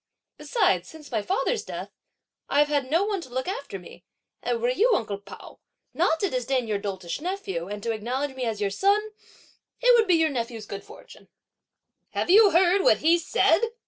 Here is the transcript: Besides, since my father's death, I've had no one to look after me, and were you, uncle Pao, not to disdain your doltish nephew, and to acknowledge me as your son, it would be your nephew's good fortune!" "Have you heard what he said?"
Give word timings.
Besides, 0.39 0.89
since 0.89 1.11
my 1.11 1.21
father's 1.21 1.61
death, 1.63 1.91
I've 2.49 2.69
had 2.69 2.89
no 2.89 3.03
one 3.03 3.21
to 3.21 3.29
look 3.29 3.47
after 3.47 3.77
me, 3.77 4.03
and 4.41 4.59
were 4.59 4.69
you, 4.69 4.93
uncle 4.95 5.19
Pao, 5.19 5.59
not 5.93 6.19
to 6.21 6.29
disdain 6.31 6.67
your 6.67 6.79
doltish 6.79 7.21
nephew, 7.21 7.67
and 7.67 7.83
to 7.83 7.91
acknowledge 7.91 8.35
me 8.35 8.45
as 8.45 8.59
your 8.59 8.71
son, 8.71 8.99
it 9.79 9.93
would 9.95 10.07
be 10.07 10.15
your 10.15 10.31
nephew's 10.31 10.65
good 10.65 10.83
fortune!" 10.83 11.27
"Have 12.13 12.31
you 12.31 12.49
heard 12.49 12.81
what 12.81 13.01
he 13.05 13.19
said?" 13.19 13.61